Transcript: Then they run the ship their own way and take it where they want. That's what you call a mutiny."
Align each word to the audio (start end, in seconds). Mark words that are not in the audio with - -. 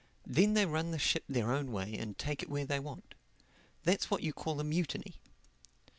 Then 0.25 0.55
they 0.55 0.65
run 0.65 0.89
the 0.89 0.97
ship 0.97 1.23
their 1.29 1.51
own 1.51 1.71
way 1.71 1.95
and 1.95 2.17
take 2.17 2.41
it 2.41 2.49
where 2.49 2.65
they 2.65 2.79
want. 2.79 3.13
That's 3.83 4.09
what 4.09 4.23
you 4.23 4.33
call 4.33 4.59
a 4.59 4.63
mutiny." 4.63 5.21